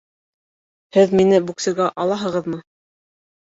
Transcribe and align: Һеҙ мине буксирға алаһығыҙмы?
Һеҙ 0.97 1.13
мине 1.19 1.43
буксирға 1.51 1.91
алаһығыҙмы? 2.07 2.61